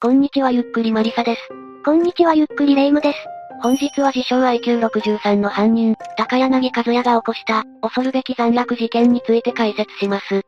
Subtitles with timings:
[0.00, 1.40] こんにちはゆっくりマリサです。
[1.84, 3.18] こんにちはゆっくりレイムです。
[3.62, 10.42] 本日は自称 IQ63 の犯人、高柳和也が起こした、恐るべき残落事件について解説します。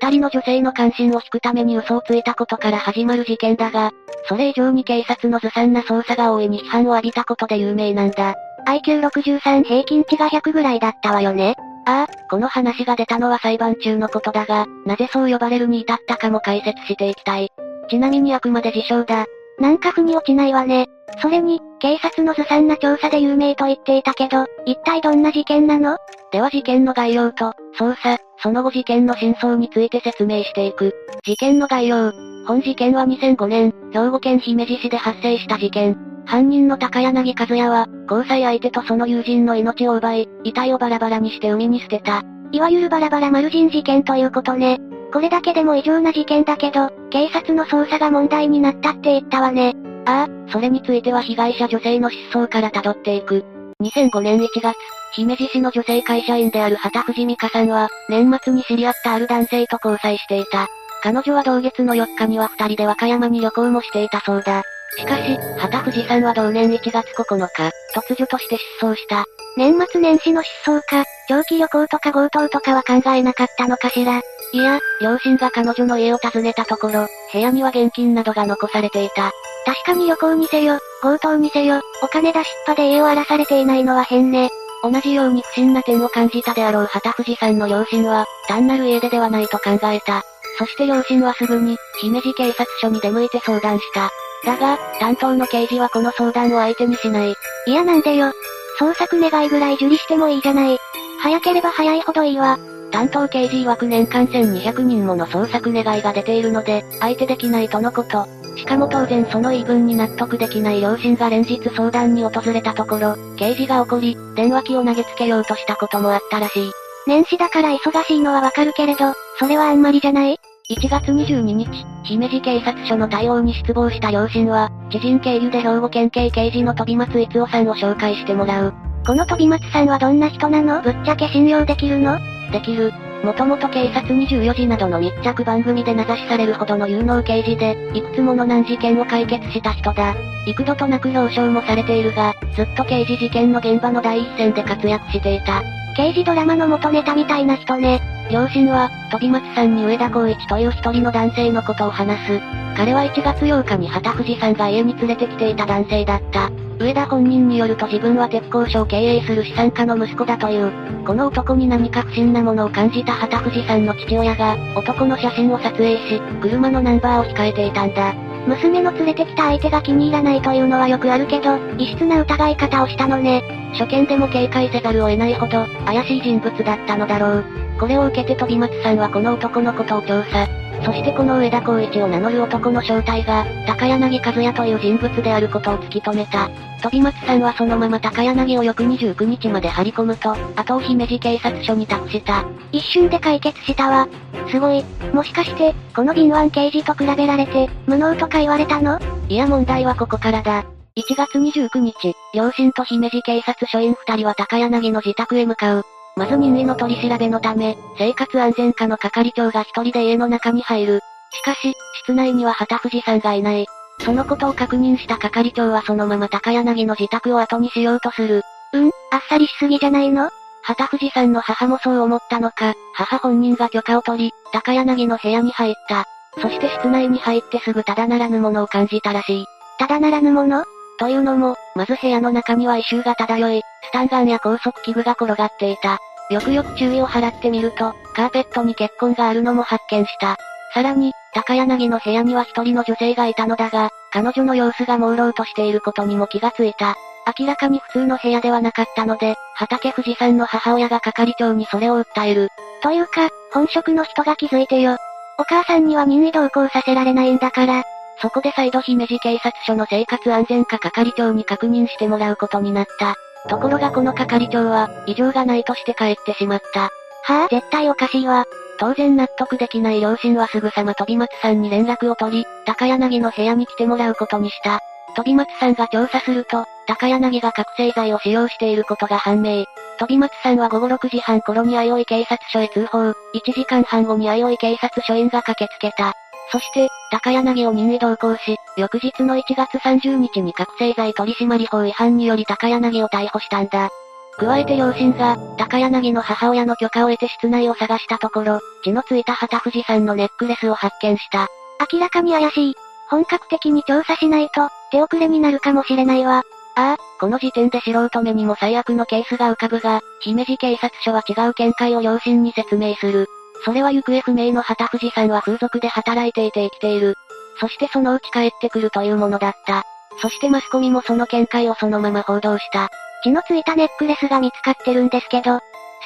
[0.00, 3.92] 二人の女性の関心を引くために嘘をついたことから始まる事件だが、
[4.28, 8.34] それ以上に警察のずさんな捜査が大いに批判を浴びたことで有名なんだ。
[8.66, 11.54] IQ63 平均値が100ぐらいだったわよね。
[11.86, 17.52] ああ、この話が出たのは裁判中のことだが、なぜそう呼ばれるに至ったかも解説していきたい。
[17.88, 19.26] ちなみにあくまで自称だ。
[19.58, 20.86] なんか腑に落ちないわね。
[21.22, 25.96] それに、警察のずさんな調査で有名と言っていたけど、一体どんな事件なの？
[26.30, 30.94] では事件の概要と、捜査、その後事件の真相について説明していく。
[31.24, 32.12] 事件の概要。
[32.46, 35.96] 本事件は2005年、兵庫県姫路市で発生した事件。
[36.26, 42.22] 犯人の高柳和也は、交際相手とその友人の命を奪い、遺体をバラバラにして海に捨てた。
[42.52, 44.78] いわゆるバラバラ丸人事件ということね。
[45.12, 49.74] これだけでも異常な事件だけど、警察の捜査が問題になったって言ったわね。
[50.06, 53.44] ああ、それについては被害者女性の失踪から辿っていく。
[53.82, 54.74] 2005年1月、
[55.14, 60.68] 姫路市の女性会社員である畑藤美香さんは、年末に知り合ったある男性と交際していた。
[61.02, 64.62] 彼女は同月の4日には二人で和歌山に旅行もしていたそうだ。
[64.98, 69.24] しかし、畑藤さんは同年1月9日、突如として失踪した。
[69.56, 74.20] 年末年始の失踪か、長期旅行とか強盗とかは考えなかったのかしら。
[74.52, 79.32] いや、両親が彼女の家を訪ねたところ、部屋には現金などが残されていた。
[79.64, 84.50] 確かに旅行にせよ、強盗にせよ、お金出しっぱで家を荒らされていないのは変ね。
[84.82, 90.22] 同じように不審な点を感じたであろう畑藤さんの両親は、単なる家出ではないと考えた。
[90.58, 94.10] そして両親はすぐに、姫路警察署に出向いて相談した。
[94.44, 97.34] だが、担当の刑事はこの相談を相手にしない。
[97.66, 98.30] いやなんでよ。
[98.78, 100.78] 捜索願いぐらい受理してもいいじゃない。
[101.20, 102.58] 早ければ早いほどいいわ。
[102.96, 108.26] 担当刑事曰く年間1200人もの捜索願いが出ているので、相手できないとのこと。
[108.56, 116.70] しかも当然その言い分に納得できない両親が連日相談に訪れたところ、刑事が怒り、電話機を投げつけようとしたこともあったらしい。
[117.06, 120.40] 年始だから忙しいのはわかるけれど、それはあんまりじゃない
[120.70, 121.68] ？1月22日、
[122.04, 128.72] 姫路警察署の対応に失望した両親は、知人経由で兵庫県警刑事の飛松逸夫さんを紹介してもらう。
[129.06, 130.80] この飛松さんはどんな人なの？
[130.80, 132.18] ぶっちゃけ信用できるの？
[132.58, 132.92] できる。
[133.22, 140.14] もともと警察24時などの密着番組で名指しされるほどの有能刑事で、いくつもの難事件を解決した人だ。
[140.46, 145.62] 幾度となく表彰もされているが、ずっと刑事事件の現場の第一線で活躍していた。
[145.96, 148.00] 刑事ドラマの元ネタみたいな人ね。
[148.30, 152.40] 両親は、飛松さんに上田光一という一人の男性のことを話す。
[152.76, 156.50] 彼は1月8日に畑藤さんが家に連れてきていた男性だった。
[156.78, 160.70] 上田本人によると自分は鉄工所を経営する資産家の息子だという。
[161.06, 168.14] この男に何か不審なものを感じた畑藤さんの父親が、男の写真を撮影し、車のナンバーを控えていたんだ。
[168.46, 173.42] 娘の連れてきた相手が気に入らないというのはよくあるけど、異質な疑い方をしたのね。
[173.72, 177.44] 初見でも警戒せざるを得ないほど、怪しい人物だったのだろう。
[177.80, 180.65] これを受けて飛松さんはこの男のことを調査。
[180.84, 186.48] そしてこの上田光一を名乗る男の正体が、高柳和也という人物であることを突き止めた。
[186.82, 192.44] 飛松さんはそのまま高柳を翌29日まで張り込むと、後を姫路警察署に託した。
[192.70, 194.08] 一瞬で解決したわ。
[194.50, 194.84] すごい。
[195.12, 199.00] もしかして、この敏腕刑事と比べられて、無能とか言われたの？
[199.28, 200.64] いや問題はここからだ。
[200.96, 205.84] 1月29日、両親と姫路警察署員2人は高柳の自宅へ向かう。
[206.16, 211.00] まず任意の取り調べのため、生活安全課の係長が一人で家の中に入る。
[211.30, 213.66] しかし、室内には畑藤さんがいない。
[214.00, 218.42] そのことを確認した係長はそのまま高柳の自宅を後にしようとする。
[218.72, 218.92] うん、あっ
[219.28, 220.30] さりしすぎじゃないの？
[220.62, 226.04] 畑藤さんの母もそう思ったのか、母本人が許可を取り、高柳の部屋に入った。
[226.40, 229.44] そして室内に入ってすぐただならぬものを感じたらしい。
[229.78, 230.64] ただならぬもの？
[230.98, 235.98] というのも、まず部屋の中には異臭が漂い、スタンガンや高速器具が転がっていた。
[236.30, 240.36] よくよく注意を払ってみると、カーペットに血痕があるのも発見した。
[240.74, 246.96] さらに、高柳の部屋には一人の女性がいたのだが、彼女の様子が朦朧としていることにも気がついた。
[247.38, 252.48] 明らかに普通の部屋ではなかったので、畑藤さんの母親が係長にそれを訴える。
[252.82, 254.96] というか、本職の人が気づいてよ。
[255.38, 257.82] お母さんには任意同行させられないんだから。
[258.20, 263.16] そこで再度姫路警察署の生活安全課係長に確認してもらうことになった。
[263.48, 266.90] ところがこの係長は、異常がないとして帰ってしまった。
[267.22, 268.46] はぁ、絶対おかしいわ。
[268.78, 274.80] 当然納得できない両親はすぐさま飛松さんに連絡を取り、高柳の部屋に来てもらうことにした。
[275.14, 279.64] 飛松さんが調査すると、高柳が覚醒剤を使用していることが判明。
[279.98, 283.14] 飛松さんは午後6時半頃に相生警察署へ通報、1
[283.46, 286.12] 時間半後に相生警察署員が駆けつけた。
[286.52, 293.90] そして、高柳を任意同行し、翌日の1月30日に覚醒剤取締法違反により高柳を逮捕したんだ。
[294.38, 301.48] 加えて両親が、高柳の母親の許可を得て室内を探したところ、血のついた旗藤さんのネックレスを発見した。
[301.92, 302.74] 明らかに怪しい。
[303.08, 306.42] 本格的に調査しないと、手遅れになるかもしれないわ。
[306.76, 313.28] ああ、この時点で素人目にも最悪のケースが浮かぶが、姫路警察署は違う見解を両親に説明する。
[313.64, 317.16] それは行方不明の旗藤さんは風俗で働いていて生きている。
[317.60, 319.84] そしてそのうち帰ってくるというものだった。
[320.20, 322.88] そしてマスコミもその見解をそのまま報道した。
[323.22, 325.60] 血のついたネックレスが見つかってるんですけど、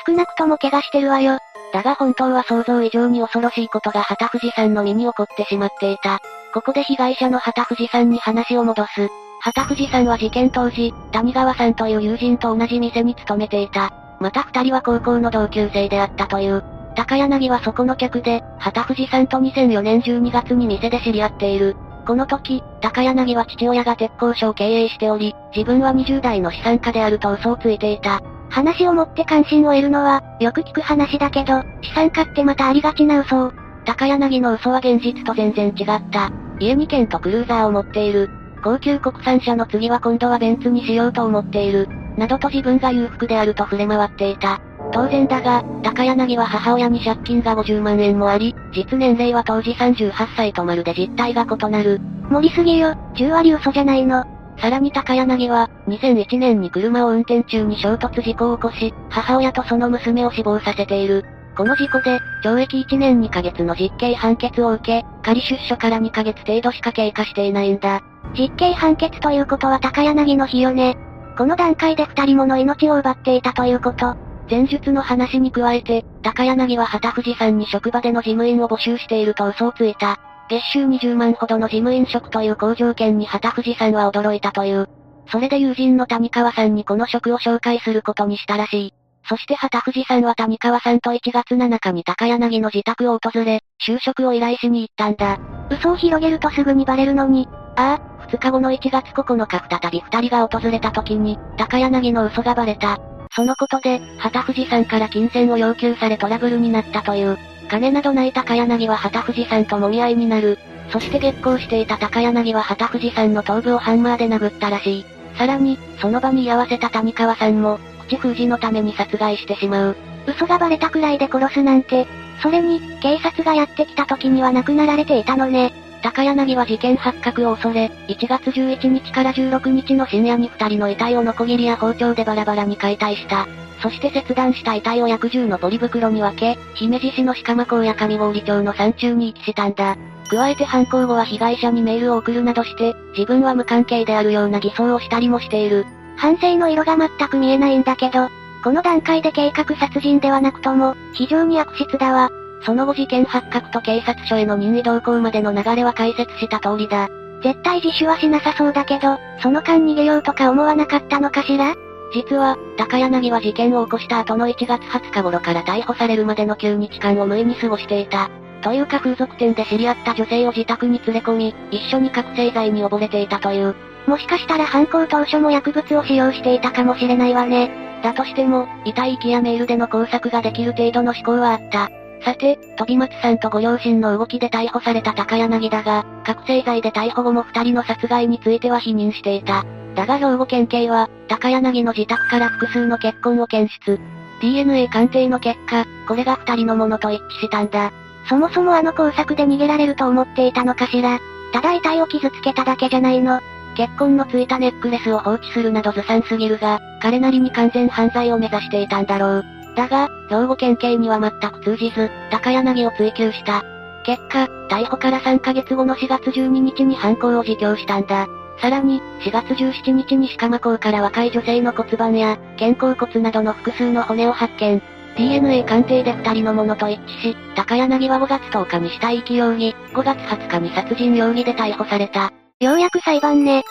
[0.07, 1.39] 少なくとも怪我してるわよ。
[1.73, 6.21] だが本当は想像以上に恐ろしいことが旗藤さんの身に起こってしまっていた。
[6.53, 9.09] ここで被害者の旗藤さんに話を戻す。
[9.41, 13.93] 旗藤さんは事件当時、谷川さんという友人と同じ店に勤めていた。
[14.19, 16.63] また二人は高校の同級生であったという。
[17.01, 21.75] 高柳はそこの客で、旗藤さんと2004年12月に店で知り合っている。
[22.07, 28.21] この時、高柳は父親が鉄工所を経営しており、自分は20代の資産家であると嘘をついていた。
[28.51, 33.53] 話を持って関心を得るのは、よく聞く話だけど、資産家ってまたありがちな嘘を。
[33.87, 36.31] 高柳の嘘は現実と全然違った。
[36.59, 38.29] 家に剣とクルーザーを持っている。
[38.63, 41.89] 高級国産車の次は今度はベンツにしようと思っている。
[42.19, 44.61] などと自分が裕福であると触れ回っていた。
[44.93, 52.01] 当然だが、高柳は母親に借金が50万円もあり、実年齢は当時38歳とまるで実態が異なる。
[52.31, 54.25] 盛りすぎよ、10割嘘じゃないの。
[54.59, 61.25] さらに高柳は、2001年に車を運転中に衝突事故を起こし、母親とその娘を死亡させている。
[61.57, 68.03] この事故で、懲役1年2ヶ月の実刑判決を受け、仮出所から2ヶ月程度しか経過していないんだ。
[68.39, 70.97] 実刑判決ということは高柳の日よね。
[71.37, 74.30] この段階で二人もの命を奪っていたということ。
[74.51, 80.19] 前述の話に加えて、高柳は旗藤さんに職場での事務員を募集していると嘘をついた。
[80.51, 84.89] 月収20万ほどの事務員職という好条件に旗藤さんは驚いたという。
[85.31, 88.95] それで友人の谷川さんにこの職を紹介することにしたらしい。
[89.29, 95.39] そして旗藤さんは谷川さんと1月7日に高柳の自宅を訪れ、就職を依頼しに行ったんだ。
[95.71, 97.49] 嘘を広げるとすぐにバレるのに。
[97.77, 102.99] ああ、2日後の1月9日再び2人が訪れた時に、高柳の嘘がバレた。
[103.35, 107.39] そのことで、旗藤さんから金銭を要求されトラブルになったという。
[107.69, 110.59] 金などない高柳は旗藤さんと揉み合いになる。
[110.91, 115.07] そして激高していた高柳は旗藤さんの頭部をハンマーで殴ったらしい。
[115.37, 117.79] さらに、その場に居合わせた谷川さんも、
[118.09, 119.97] 口封じのために殺害してしまう。
[120.27, 122.09] 嘘がバレたくらいで殺すなんて。
[122.43, 125.73] それに、警察がやってきた時には亡くなられていたのね。
[126.03, 133.47] 高柳は事件発覚を恐れ、1月11日から16日の深夜に二人の遺体をノコギリや包丁でバラバラに解体した。
[133.83, 139.97] そして切断した遺体を薬銃のポリ袋に分け、姫路市の鹿間港や上郡町の山中に遺棄したんだ。
[140.31, 145.87] 加えて犯行後は被害者にメールを送るなどして、自分は無関係であるような偽装をしたりもしている。
[146.17, 148.29] 反省の色が全く見えないんだけど、
[148.63, 152.31] この段階で計画殺人ではなくとも、非常に悪質だわ。
[152.63, 157.09] その後事件発覚と警察署への任意同行までの流れは解説した通りだ。
[157.43, 161.75] 絶対自首はしなさそうだけど、その間逃げようとか思わなかったのかしら？
[162.13, 168.31] 実は、高柳は事件を起こした後の1月20日頃から逮捕されるまでの9日間を無意に過ごしていた。
[168.63, 173.75] というか風俗店で知り合った女性を自宅に連れ込み、一緒に覚醒剤に溺れていたという。
[174.07, 177.71] もしかしたら犯行当初も薬物を使用していたかもしれないわね。
[178.03, 181.91] だとしても、遺体遺棄やメールでの工作ができる程度の思考はあった。
[182.25, 189.65] さて、飛松さんとご両親の動きで逮捕された高柳だが、覚醒剤で逮捕後も二人の殺害については否認していた。
[189.95, 193.99] だが兵庫県警は、高柳の自宅から複数の血痕を検出。
[194.41, 197.93] DNA 鑑定の結果、これが二人のものと一致したんだ。
[198.29, 201.19] そもそもあの工作で逃げられると思っていたのかしら。
[201.53, 203.41] ただ遺体を傷つけただけじゃないの。
[203.77, 209.60] 血痕のついたネックレスを放置するなどずさんすぎるが、彼なりに完全犯罪を目指していたんだろう。
[209.81, 213.65] だが、兵庫県警には全く通じず、高柳を追及した。
[214.05, 218.27] 結果、逮捕から3ヶ月後の4月12日に犯行を自供したんだ。
[218.61, 224.83] さらに、4月17日に鹿間港から若い女性の骨盤や、肩甲骨などの複数の骨を発見。
[225.17, 232.33] DNA 鑑定で二人のものと一致し、高柳は5月10日に死体遺棄容疑、5月20日に殺人容疑で逮捕された。
[232.61, 233.63] ようやく裁判ね。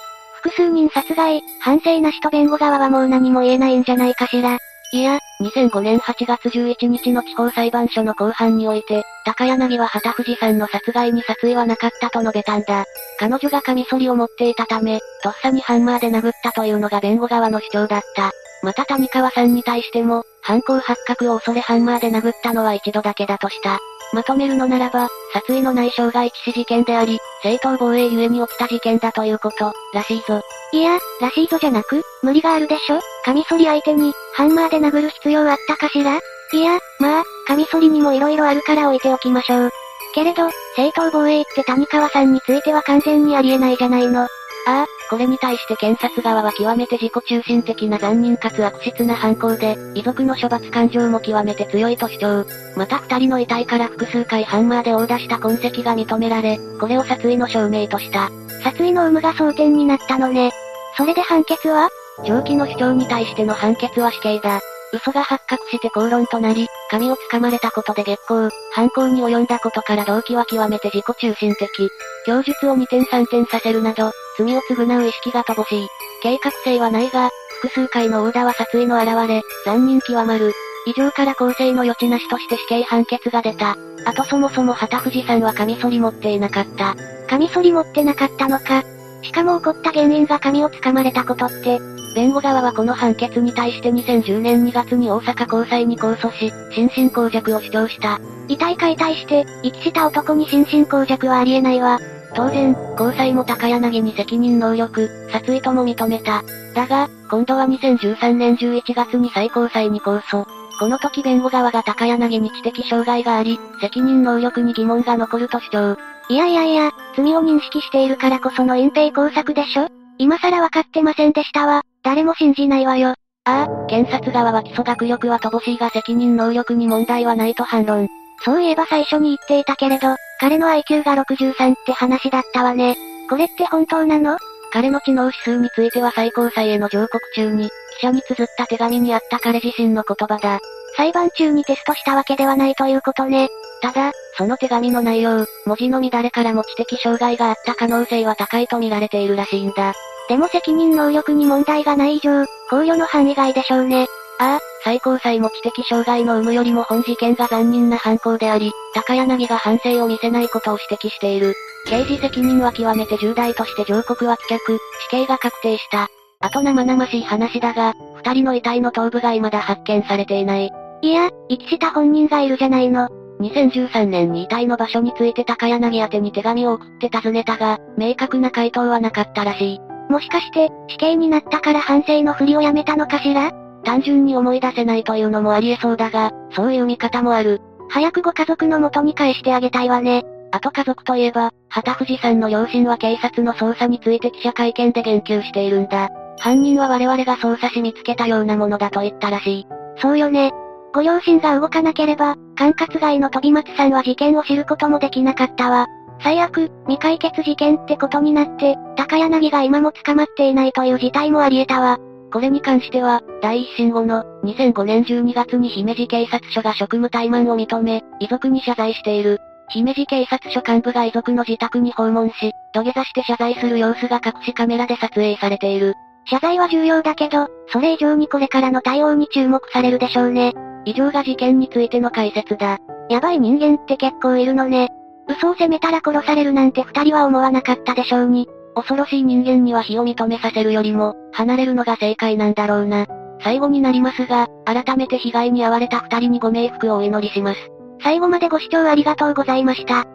[0.41, 4.57] 複数人殺害、反省なしと弁護側はもう何も言えないんじゃないかしら。
[4.91, 12.85] いや、2005年8月11日の地方裁判所の公判において、高柳は畑藤さんの殺害に殺意はなかったと述べたんだ。
[13.19, 18.31] 彼女がカミソリを持っていたため、とっさにハンマーで殴ったというのが弁護側の主張だった。
[18.63, 23.79] また谷川さんに対しても、犯行発覚を恐れハンマーで殴ったのは一度だけだとした。
[24.11, 30.41] まとめるのならば、殺意のない傷害致死事件であり、正当防衛ゆえに起きた事件だということ、らしいぞ。
[30.73, 36.19] いや、らしいぞじゃなく、無理があるでしょカミソリ相手に、ハンマーで殴る必要あったかしら？
[36.51, 39.69] いや、まあ、カミソリにも色々あるから置いておきましょう。
[40.15, 44.27] けれど、正当防衛って谷川さんについては完全にありえないじゃないの。
[44.69, 52.45] ああ、これに対して検察側は極めて自己中心的な残忍かつ悪質な犯行で、遺族の処罰感情も極めて強いと主張。
[52.77, 58.29] また二人の遺体から複数回ハンマーで殴打した痕跡が認められ、これを殺意の証明とした。
[58.63, 60.51] 殺意の有無が争点になったのね。
[60.95, 61.89] それで判決は？
[62.27, 64.59] 長期の主張に対しての判決は死刑だ。
[64.91, 71.89] 嘘が発覚して口論となり、髪を掴まれたことで月光、犯行に及んだことから動機は極めて自己中心的。
[72.25, 75.87] 供述を二転三転させるなど、罪を償う意識が乏しい。
[76.23, 77.29] 計画性はないが、
[77.61, 80.53] 複数回の殴打は殺意の現れ、残忍極まる。
[80.85, 83.77] 以上から公正の余地なしとして死刑判決が出た。
[84.05, 86.95] あとそもそも旗藤さんはカミソリ持っていなかった。
[87.27, 88.83] カミソリ持ってなかったのか。
[89.21, 91.79] しかも起こった原因が髪を掴まれたことって、
[92.19, 98.19] 弁護側はこの判決に対して2010年2月に大阪高裁に控訴し、心神耗弱を主張した。
[98.49, 101.97] 遺体解体して、遺棄した男に心神耗弱はありえないわ。
[102.35, 106.43] 当然、高裁も高柳に責任能力、殺意とも認めた。
[106.75, 110.45] だが、今度は2013年11月に最高裁に控訴。
[110.77, 115.97] この時弁護側が高柳に知的障害があり、責任能力に疑問が残ると主張。
[116.27, 121.81] いやいやいや、罪を認識しているからこその隠蔽工作でしょ今更わかってませんでしたわ。
[122.03, 123.15] 誰も信じないわよ。
[123.45, 128.07] ああ、検察側は基礎学力は乏しいが責任能力に問題はないと反論。
[128.43, 132.95] そういえば最初に言っていたけれど、彼の IQ が63って話だったわね。
[133.29, 134.37] これって本当なの？
[134.71, 140.59] 彼の知能指数については最高裁への上告中に、記者に綴った手紙にあった彼自身の言葉だ。
[140.95, 143.49] 裁判中にテストしたわけではないということね。
[143.81, 149.93] ただ、その手紙の内容、文字の乱れからも知的障害があった可能性は高いと見られているらしいんだ。
[150.29, 154.05] でも責任能力に問題がない以上、考慮の範囲外でしょうね。
[154.39, 161.55] ああ、最高裁も知的障害の有無よりも本事件が残忍な犯行であり、高柳が反省を見せないことを指摘している。
[161.87, 166.07] 刑事責任は極めて重大として上告は棄却、死刑が確定した。
[166.41, 170.71] あと生々しい話だが、二人の遺体の頭部が未だ発見されていない。
[171.01, 173.09] いや、遺棄した本人がいるじゃないの。
[173.41, 179.88] 2013年に遺体の場所について高柳宛てに手紙を送って尋ねたが、明確な回答はなかったらしい。
[180.09, 183.51] もしかして、死刑になったから反省のふりをやめたのかしら？
[183.83, 187.61] 単純に思い出せないというのもありえそうだが、そういう見方もある。
[187.89, 190.23] 早くご家族の元に返してあげたいわね。
[190.51, 196.09] あと家族といえば、旗藤さんの両親は警察の捜査について記者会見で言及しているんだ。
[196.39, 199.67] 犯人は我々が捜査し見つけたようなものだと言ったらしい。
[200.01, 200.51] そうよね。
[200.93, 205.85] ご両親が動かなければ、管轄外の飛松さんは事件を知ることもできなかったわ。
[206.21, 211.97] 最悪、未解決事件ってことになって、高柳が今も捕まっていないという事態もあり得たわ。
[212.31, 219.39] これに関しては、第一審後の2005年12月に姫路警察署が職務怠慢を認め、遺族に謝罪している。
[219.69, 225.95] 姫路警察署幹部が遺族の自宅に訪問し、土下座して謝罪する様子が隠しカメラで撮影されている。
[226.25, 230.53] 謝罪は重要だけど、それ以上にこれからの対応に注目されるでしょうね。
[230.85, 232.77] 以上が事件についての解説だ。
[233.09, 234.89] やばい人間って結構いるのね。
[235.29, 238.47] 嘘を責めたら殺されるなんて二人は思わなかったでしょうに。
[238.75, 243.07] 恐ろしい人間には非を認めさせるよりも、離れるのが正解なんだろうな。
[243.41, 247.59] 最後になりますが、改めて被害に遭われた二人にご冥福をお祈りします。
[248.01, 250.05] 最後までご視聴ありがとうございました。